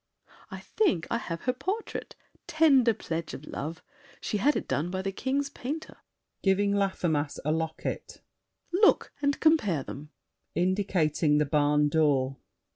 I 0.49 0.61
think 0.61 1.05
I 1.11 1.19
have 1.19 1.41
her 1.41 1.53
portrait—tender 1.53 2.95
pledge 2.95 3.35
Of 3.35 3.45
love! 3.45 3.83
She 4.19 4.37
had 4.37 4.55
it 4.55 4.67
done 4.67 4.89
by 4.89 5.03
the 5.03 5.11
King's 5.11 5.51
painter. 5.51 5.97
[Giving 6.41 6.73
Laffemas 6.73 7.39
a 7.45 7.51
locket. 7.51 8.21
Look 8.73 9.13
and 9.21 9.39
compare 9.39 9.83
them. 9.83 10.09
[Indicating 10.55 11.37
the 11.37 11.45
barn 11.45 11.87
door. 11.87 12.37